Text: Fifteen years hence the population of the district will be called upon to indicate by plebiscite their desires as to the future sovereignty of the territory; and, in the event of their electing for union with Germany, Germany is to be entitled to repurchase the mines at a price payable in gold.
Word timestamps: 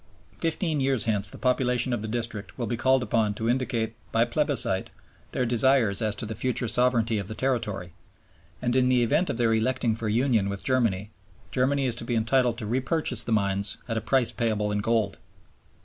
Fifteen 0.39 0.79
years 0.79 1.05
hence 1.05 1.29
the 1.29 1.37
population 1.37 1.93
of 1.93 2.01
the 2.01 2.07
district 2.07 2.57
will 2.57 2.65
be 2.65 2.75
called 2.75 3.03
upon 3.03 3.35
to 3.35 3.47
indicate 3.47 3.93
by 4.11 4.25
plebiscite 4.25 4.89
their 5.31 5.45
desires 5.45 6.01
as 6.01 6.15
to 6.15 6.25
the 6.25 6.33
future 6.33 6.67
sovereignty 6.67 7.19
of 7.19 7.27
the 7.27 7.35
territory; 7.35 7.93
and, 8.63 8.75
in 8.75 8.89
the 8.89 9.03
event 9.03 9.29
of 9.29 9.37
their 9.37 9.53
electing 9.53 9.93
for 9.93 10.09
union 10.09 10.49
with 10.49 10.63
Germany, 10.63 11.11
Germany 11.51 11.85
is 11.85 11.93
to 11.97 12.03
be 12.03 12.15
entitled 12.15 12.57
to 12.57 12.65
repurchase 12.65 13.23
the 13.23 13.31
mines 13.31 13.77
at 13.87 13.95
a 13.95 14.01
price 14.01 14.31
payable 14.31 14.71
in 14.71 14.79
gold. 14.79 15.17